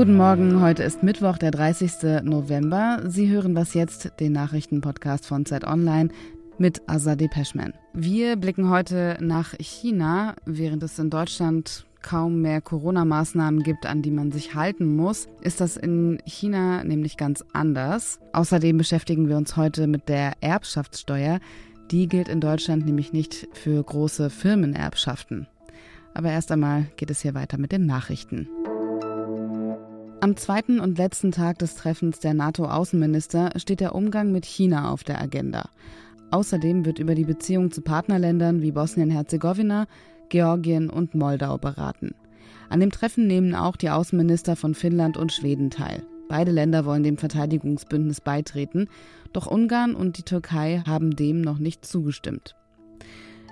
[0.00, 2.22] Guten Morgen, heute ist Mittwoch, der 30.
[2.22, 3.02] November.
[3.06, 6.08] Sie hören was jetzt, den Nachrichtenpodcast von Zeit Online
[6.56, 7.74] mit Azadeh Peschman.
[7.92, 14.10] Wir blicken heute nach China, während es in Deutschland kaum mehr Corona-Maßnahmen gibt, an die
[14.10, 18.20] man sich halten muss, ist das in China nämlich ganz anders.
[18.32, 21.40] Außerdem beschäftigen wir uns heute mit der Erbschaftssteuer.
[21.90, 25.46] Die gilt in Deutschland nämlich nicht für große Firmenerbschaften.
[26.14, 28.48] Aber erst einmal geht es hier weiter mit den Nachrichten.
[30.22, 35.02] Am zweiten und letzten Tag des Treffens der NATO-Außenminister steht der Umgang mit China auf
[35.02, 35.70] der Agenda.
[36.30, 39.86] Außerdem wird über die Beziehung zu Partnerländern wie Bosnien-Herzegowina,
[40.28, 42.14] Georgien und Moldau beraten.
[42.68, 46.02] An dem Treffen nehmen auch die Außenminister von Finnland und Schweden teil.
[46.28, 48.88] Beide Länder wollen dem Verteidigungsbündnis beitreten,
[49.32, 52.56] doch Ungarn und die Türkei haben dem noch nicht zugestimmt.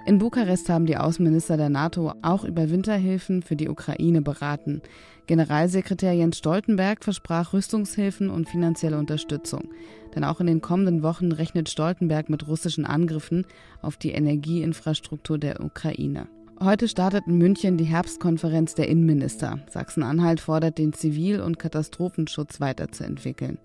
[0.08, 4.80] In Bukarest haben die Außenminister der NATO auch über Winterhilfen für die Ukraine beraten.
[5.28, 9.68] Generalsekretär Jens Stoltenberg versprach Rüstungshilfen und finanzielle Unterstützung.
[10.14, 13.44] Denn auch in den kommenden Wochen rechnet Stoltenberg mit russischen Angriffen
[13.82, 16.28] auf die Energieinfrastruktur der Ukraine.
[16.60, 19.58] Heute startet in München die Herbstkonferenz der Innenminister.
[19.68, 23.58] Sachsen-Anhalt fordert, den Zivil- und Katastrophenschutz weiterzuentwickeln.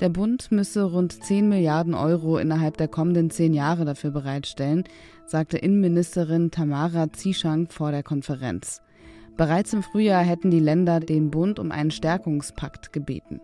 [0.00, 4.84] Der Bund müsse rund 10 Milliarden Euro innerhalb der kommenden zehn Jahre dafür bereitstellen,
[5.26, 8.80] sagte Innenministerin Tamara Zieschank vor der Konferenz.
[9.36, 13.40] Bereits im Frühjahr hätten die Länder den Bund um einen Stärkungspakt gebeten.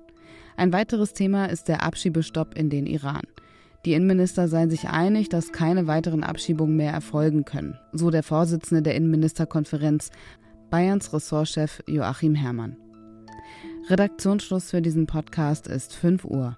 [0.57, 3.23] Ein weiteres Thema ist der Abschiebestopp in den Iran.
[3.85, 8.83] Die Innenminister seien sich einig, dass keine weiteren Abschiebungen mehr erfolgen können, so der Vorsitzende
[8.83, 10.11] der Innenministerkonferenz,
[10.69, 12.77] Bayerns Ressortchef Joachim Herrmann.
[13.89, 16.57] Redaktionsschluss für diesen Podcast ist 5 Uhr.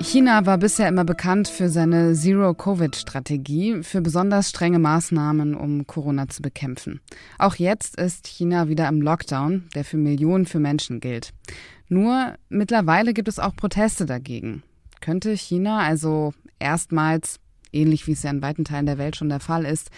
[0.00, 6.40] China war bisher immer bekannt für seine Zero-Covid-Strategie, für besonders strenge Maßnahmen, um Corona zu
[6.40, 7.00] bekämpfen.
[7.38, 11.34] Auch jetzt ist China wieder im Lockdown, der für Millionen für Menschen gilt.
[11.88, 14.62] Nur mittlerweile gibt es auch Proteste dagegen.
[15.00, 17.40] Könnte China also erstmals,
[17.72, 19.90] ähnlich wie es ja in weiten Teilen der Welt schon der Fall ist,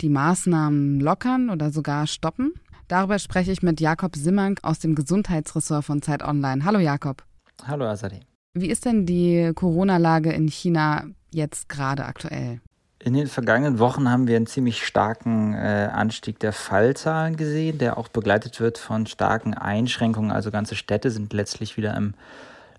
[0.00, 2.52] die Maßnahmen lockern oder sogar stoppen?
[2.88, 6.64] Darüber spreche ich mit Jakob Simmank aus dem Gesundheitsressort von Zeit Online.
[6.64, 7.24] Hallo Jakob.
[7.66, 8.20] Hallo Azadi.
[8.58, 12.60] Wie ist denn die Corona-Lage in China jetzt gerade aktuell?
[12.98, 17.98] In den vergangenen Wochen haben wir einen ziemlich starken äh, Anstieg der Fallzahlen gesehen, der
[17.98, 20.30] auch begleitet wird von starken Einschränkungen.
[20.30, 22.14] Also ganze Städte sind letztlich wieder im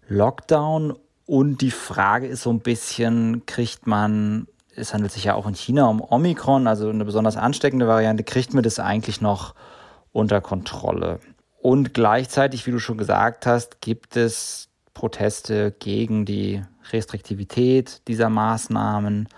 [0.08, 0.96] Lockdown.
[1.28, 5.56] Und die Frage ist so ein bisschen, kriegt man es handelt sich ja auch in
[5.56, 9.54] China um Omikron, also eine besonders ansteckende Variante, kriegt man das eigentlich noch
[10.12, 11.20] unter Kontrolle.
[11.62, 19.30] Und gleichzeitig, wie du schon gesagt hast, gibt es Proteste gegen die Restriktivität dieser Maßnahmen,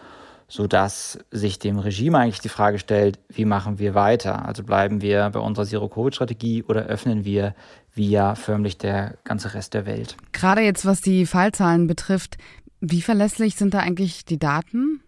[0.47, 4.45] sodass sich dem Regime eigentlich die Frage stellt, wie machen wir weiter?
[4.45, 7.55] Also bleiben wir bei unserer Zero-Covid-Strategie oder öffnen wir
[7.93, 10.15] wie ja förmlich der ganze Rest der Welt?
[10.31, 12.37] Gerade jetzt, was die Fallzahlen betrifft,
[12.79, 15.01] wie verlässlich sind da eigentlich die Daten?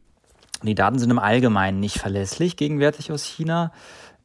[0.64, 3.72] Die Daten sind im Allgemeinen nicht verlässlich gegenwärtig aus China.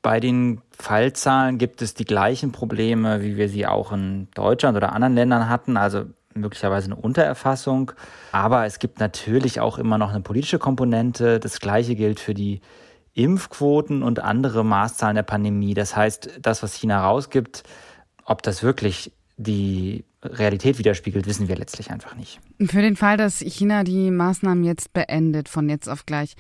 [0.02, 4.92] Bei den Fallzahlen gibt es die gleichen Probleme, wie wir sie auch in Deutschland oder
[4.92, 6.04] anderen Ländern hatten, also
[6.40, 7.92] möglicherweise eine Untererfassung.
[8.32, 11.40] Aber es gibt natürlich auch immer noch eine politische Komponente.
[11.40, 12.60] Das Gleiche gilt für die
[13.14, 15.74] Impfquoten und andere Maßzahlen der Pandemie.
[15.74, 17.62] Das heißt, das, was China rausgibt,
[18.24, 22.40] ob das wirklich die Realität widerspiegelt, wissen wir letztlich einfach nicht.
[22.60, 26.36] Für den Fall, dass China die Maßnahmen jetzt beendet, von jetzt auf gleich,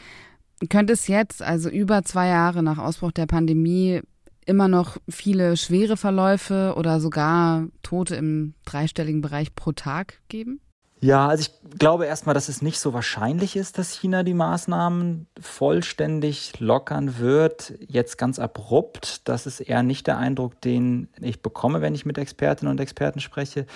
[0.70, 4.00] könnte es jetzt, also über zwei Jahre nach Ausbruch der Pandemie,
[4.46, 10.60] immer noch viele schwere Verläufe oder sogar Tote im dreistelligen Bereich pro Tag geben?
[11.00, 15.26] Ja, also ich glaube erstmal, dass es nicht so wahrscheinlich ist, dass China die Maßnahmen
[15.38, 17.74] vollständig lockern wird.
[17.86, 19.28] Jetzt ganz abrupt.
[19.28, 23.20] Das ist eher nicht der Eindruck, den ich bekomme, wenn ich mit Expertinnen und Experten
[23.20, 23.66] spreche.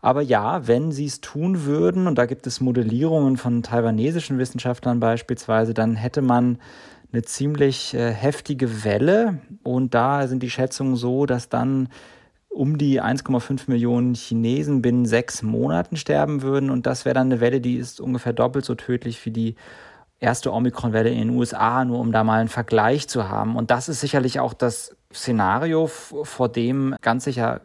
[0.00, 5.00] Aber ja, wenn sie es tun würden, und da gibt es Modellierungen von taiwanesischen Wissenschaftlern
[5.00, 6.58] beispielsweise, dann hätte man
[7.14, 9.38] eine ziemlich äh, heftige Welle.
[9.62, 11.88] Und da sind die Schätzungen so, dass dann
[12.48, 16.70] um die 1,5 Millionen Chinesen binnen sechs Monaten sterben würden.
[16.70, 19.54] Und das wäre dann eine Welle, die ist ungefähr doppelt so tödlich wie die
[20.20, 23.56] erste Omikron-Welle in den USA, nur um da mal einen Vergleich zu haben.
[23.56, 27.60] Und das ist sicherlich auch das Szenario, vor dem ganz sicher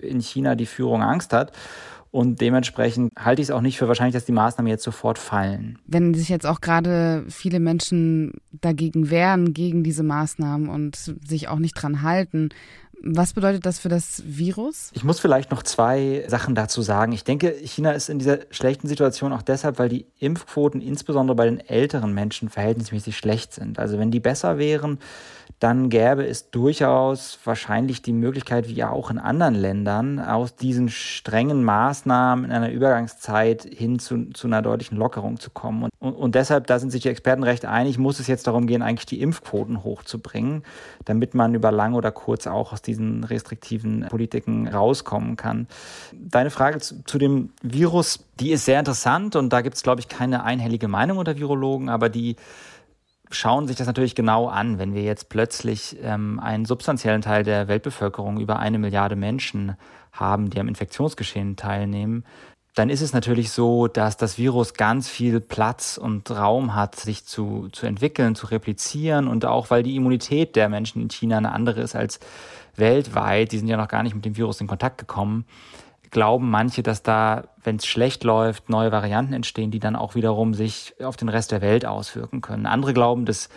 [0.00, 1.52] in China die Führung Angst hat.
[2.12, 5.78] Und dementsprechend halte ich es auch nicht für wahrscheinlich, dass die Maßnahmen jetzt sofort fallen.
[5.86, 11.60] Wenn sich jetzt auch gerade viele Menschen dagegen wehren, gegen diese Maßnahmen und sich auch
[11.60, 12.48] nicht dran halten,
[13.02, 14.90] Was bedeutet das für das Virus?
[14.92, 17.12] Ich muss vielleicht noch zwei Sachen dazu sagen.
[17.12, 21.46] Ich denke, China ist in dieser schlechten Situation auch deshalb, weil die Impfquoten insbesondere bei
[21.46, 23.78] den älteren Menschen verhältnismäßig schlecht sind.
[23.78, 24.98] Also wenn die besser wären,
[25.60, 30.88] dann gäbe es durchaus wahrscheinlich die Möglichkeit, wie ja auch in anderen Ländern, aus diesen
[30.88, 35.90] strengen Maßnahmen in einer Übergangszeit hin zu, zu einer deutlichen Lockerung zu kommen.
[35.98, 38.80] Und, und, deshalb, da sind sich die Experten recht einig, muss es jetzt darum gehen,
[38.80, 40.64] eigentlich die Impfquoten hochzubringen,
[41.04, 45.66] damit man über lang oder kurz auch aus diesen restriktiven Politiken rauskommen kann.
[46.12, 50.00] Deine Frage zu, zu dem Virus, die ist sehr interessant und da gibt es, glaube
[50.00, 52.36] ich, keine einhellige Meinung unter Virologen, aber die
[53.30, 57.68] schauen sich das natürlich genau an, wenn wir jetzt plötzlich ähm, einen substanziellen Teil der
[57.68, 59.76] Weltbevölkerung, über eine Milliarde Menschen
[60.12, 62.24] haben, die am Infektionsgeschehen teilnehmen,
[62.74, 67.24] dann ist es natürlich so, dass das Virus ganz viel Platz und Raum hat, sich
[67.24, 71.52] zu, zu entwickeln, zu replizieren und auch weil die Immunität der Menschen in China eine
[71.52, 72.20] andere ist als
[72.76, 75.46] weltweit, die sind ja noch gar nicht mit dem Virus in Kontakt gekommen,
[76.10, 80.54] glauben manche, dass da, wenn es schlecht läuft, neue Varianten entstehen, die dann auch wiederum
[80.54, 82.66] sich auf den Rest der Welt auswirken können.
[82.66, 83.48] Andere glauben das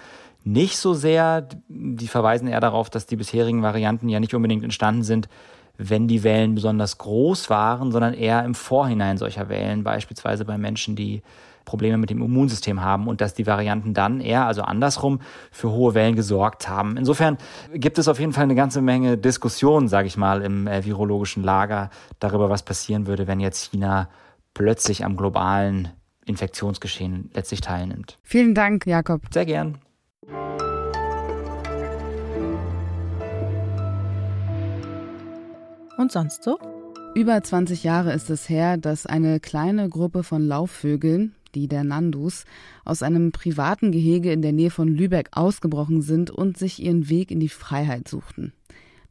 [0.44, 1.48] nicht so sehr.
[1.68, 5.30] Die verweisen eher darauf, dass die bisherigen Varianten ja nicht unbedingt entstanden sind,
[5.78, 10.96] wenn die Wellen besonders groß waren, sondern eher im Vorhinein solcher Wellen, beispielsweise bei Menschen,
[10.96, 11.22] die
[11.66, 15.22] Probleme mit dem Immunsystem haben und dass die Varianten dann eher, also andersrum,
[15.52, 16.98] für hohe Wellen gesorgt haben.
[16.98, 17.38] Insofern
[17.74, 21.44] gibt es auf jeden Fall eine ganze Menge Diskussionen, sage ich mal, im äh, virologischen
[21.44, 21.90] Lager
[22.20, 24.10] darüber, was passieren würde, wenn jetzt China
[24.54, 25.90] plötzlich am globalen
[26.26, 28.18] Infektionsgeschehen letztlich teilnimmt.
[28.24, 29.22] Vielen Dank, Jakob.
[29.32, 29.80] Sehr gern.
[35.98, 36.58] Und sonst so?
[37.16, 42.46] Über 20 Jahre ist es her, dass eine kleine Gruppe von Laufvögeln, die der Nandus,
[42.84, 47.30] aus einem privaten Gehege in der Nähe von Lübeck ausgebrochen sind und sich ihren Weg
[47.30, 48.54] in die Freiheit suchten.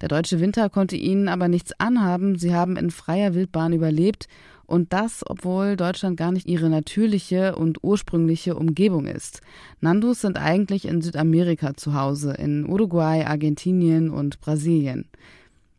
[0.00, 4.26] Der deutsche Winter konnte ihnen aber nichts anhaben, sie haben in freier Wildbahn überlebt
[4.66, 9.42] und das, obwohl Deutschland gar nicht ihre natürliche und ursprüngliche Umgebung ist.
[9.80, 15.06] Nandus sind eigentlich in Südamerika zu Hause, in Uruguay, Argentinien und Brasilien.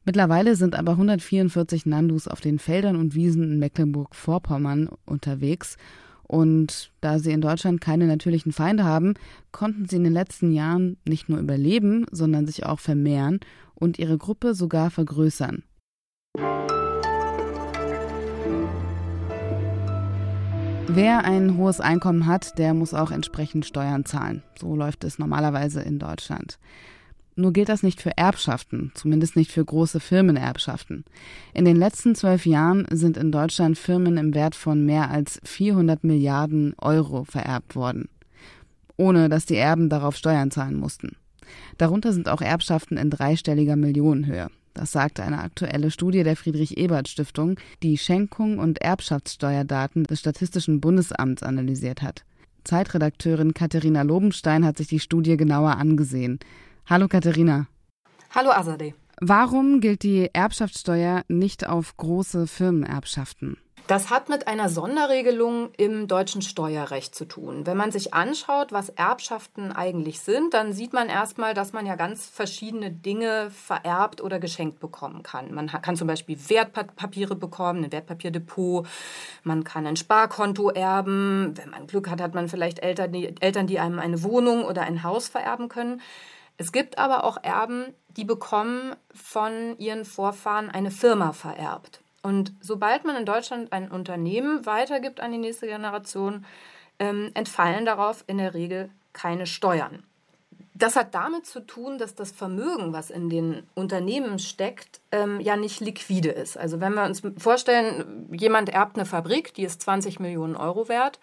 [0.05, 5.77] Mittlerweile sind aber 144 Nandus auf den Feldern und Wiesen in Mecklenburg-Vorpommern unterwegs
[6.23, 9.13] und da sie in Deutschland keine natürlichen Feinde haben,
[9.51, 13.39] konnten sie in den letzten Jahren nicht nur überleben, sondern sich auch vermehren
[13.75, 15.63] und ihre Gruppe sogar vergrößern.
[20.87, 24.43] Wer ein hohes Einkommen hat, der muss auch entsprechend Steuern zahlen.
[24.59, 26.59] So läuft es normalerweise in Deutschland.
[27.35, 31.03] Nur gilt das nicht für Erbschaften, zumindest nicht für große Firmenerbschaften.
[31.53, 36.03] In den letzten zwölf Jahren sind in Deutschland Firmen im Wert von mehr als 400
[36.03, 38.07] Milliarden Euro vererbt worden,
[38.97, 41.15] ohne dass die Erben darauf Steuern zahlen mussten.
[41.77, 44.49] Darunter sind auch Erbschaften in dreistelliger Millionenhöhe.
[44.73, 52.01] Das sagte eine aktuelle Studie der Friedrich-Ebert-Stiftung, die Schenkung und Erbschaftssteuerdaten des Statistischen Bundesamts analysiert
[52.01, 52.25] hat.
[52.63, 56.39] Zeitredakteurin Katharina Lobenstein hat sich die Studie genauer angesehen.
[56.89, 57.67] Hallo Katharina.
[58.35, 58.93] Hallo Azadeh.
[59.21, 63.57] Warum gilt die Erbschaftssteuer nicht auf große Firmenerbschaften?
[63.87, 67.65] Das hat mit einer Sonderregelung im deutschen Steuerrecht zu tun.
[67.65, 71.95] Wenn man sich anschaut, was Erbschaften eigentlich sind, dann sieht man erstmal, dass man ja
[71.95, 75.53] ganz verschiedene Dinge vererbt oder geschenkt bekommen kann.
[75.53, 78.87] Man kann zum Beispiel Wertpapiere bekommen, ein Wertpapierdepot,
[79.43, 81.53] man kann ein Sparkonto erben.
[81.55, 84.81] Wenn man Glück hat, hat man vielleicht Eltern, die, Eltern, die einem eine Wohnung oder
[84.83, 86.01] ein Haus vererben können.
[86.63, 91.99] Es gibt aber auch Erben, die bekommen von ihren Vorfahren eine Firma vererbt.
[92.21, 96.45] Und sobald man in Deutschland ein Unternehmen weitergibt an die nächste Generation,
[96.99, 100.03] ähm, entfallen darauf in der Regel keine Steuern.
[100.73, 105.57] Das hat damit zu tun, dass das Vermögen, was in den Unternehmen steckt, ähm, ja
[105.57, 106.57] nicht liquide ist.
[106.57, 111.19] Also wenn wir uns vorstellen, jemand erbt eine Fabrik, die ist 20 Millionen Euro wert,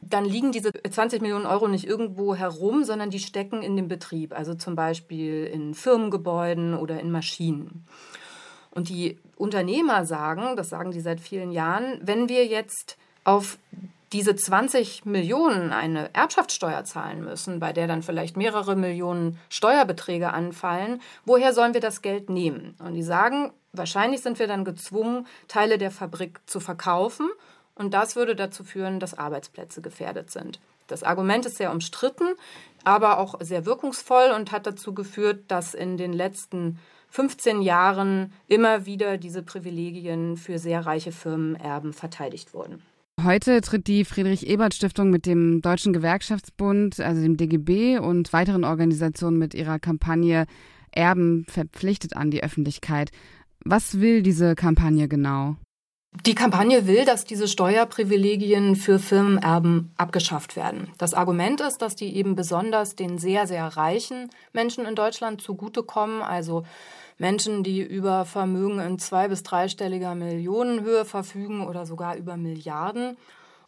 [0.00, 4.36] dann liegen diese 20 Millionen Euro nicht irgendwo herum, sondern die stecken in dem Betrieb,
[4.36, 7.86] also zum Beispiel in Firmengebäuden oder in Maschinen.
[8.70, 13.58] Und die Unternehmer sagen, das sagen die seit vielen Jahren, wenn wir jetzt auf
[14.12, 21.00] diese 20 Millionen eine Erbschaftssteuer zahlen müssen, bei der dann vielleicht mehrere Millionen Steuerbeträge anfallen,
[21.24, 22.76] woher sollen wir das Geld nehmen?
[22.78, 27.28] Und die sagen, wahrscheinlich sind wir dann gezwungen, Teile der Fabrik zu verkaufen
[27.76, 30.58] und das würde dazu führen, dass Arbeitsplätze gefährdet sind.
[30.88, 32.24] Das Argument ist sehr umstritten,
[32.84, 36.78] aber auch sehr wirkungsvoll und hat dazu geführt, dass in den letzten
[37.10, 42.82] 15 Jahren immer wieder diese Privilegien für sehr reiche Firmenerben verteidigt wurden.
[43.22, 49.54] Heute tritt die Friedrich-Ebert-Stiftung mit dem Deutschen Gewerkschaftsbund, also dem DGB und weiteren Organisationen mit
[49.54, 50.46] ihrer Kampagne
[50.92, 53.10] Erben verpflichtet an die Öffentlichkeit.
[53.64, 55.56] Was will diese Kampagne genau?
[56.24, 60.90] Die Kampagne will, dass diese Steuerprivilegien für Firmenerben abgeschafft werden.
[60.98, 66.22] Das Argument ist, dass die eben besonders den sehr, sehr reichen Menschen in Deutschland zugutekommen,
[66.22, 66.64] also
[67.18, 73.16] Menschen, die über Vermögen in zwei- bis dreistelliger Millionenhöhe verfügen oder sogar über Milliarden.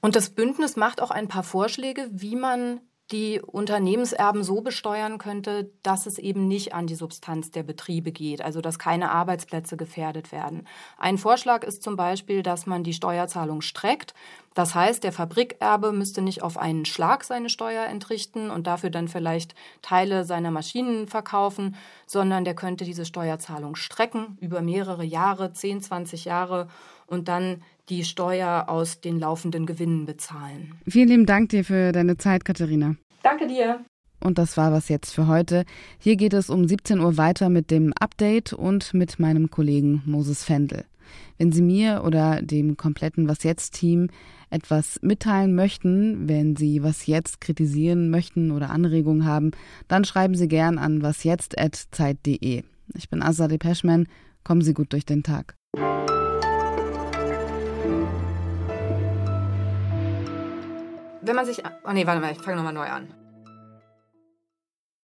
[0.00, 5.70] Und das Bündnis macht auch ein paar Vorschläge, wie man die Unternehmenserben so besteuern könnte,
[5.82, 10.30] dass es eben nicht an die Substanz der Betriebe geht, also dass keine Arbeitsplätze gefährdet
[10.30, 10.66] werden.
[10.98, 14.14] Ein Vorschlag ist zum Beispiel, dass man die Steuerzahlung streckt.
[14.58, 19.06] Das heißt, der Fabrikerbe müsste nicht auf einen Schlag seine Steuer entrichten und dafür dann
[19.06, 21.76] vielleicht Teile seiner Maschinen verkaufen,
[22.08, 26.66] sondern der könnte diese Steuerzahlung strecken über mehrere Jahre, 10, 20 Jahre
[27.06, 30.74] und dann die Steuer aus den laufenden Gewinnen bezahlen.
[30.88, 32.96] Vielen lieben Dank dir für deine Zeit, Katharina.
[33.22, 33.84] Danke dir.
[34.18, 35.66] Und das war was jetzt für heute.
[36.00, 40.42] Hier geht es um 17 Uhr weiter mit dem Update und mit meinem Kollegen Moses
[40.42, 40.84] Fendel.
[41.38, 44.08] Wenn Sie mir oder dem kompletten Was jetzt Team
[44.50, 49.50] etwas mitteilen möchten, wenn Sie was jetzt kritisieren möchten oder Anregungen haben,
[49.88, 52.62] dann schreiben Sie gern an wasjetzt@zeit.de.
[52.94, 54.06] Ich bin Azadeh Peschman.
[54.44, 55.54] Kommen Sie gut durch den Tag.
[61.20, 61.62] Wenn man sich.
[61.84, 63.08] Oh nee, warte mal, ich fange nochmal neu an.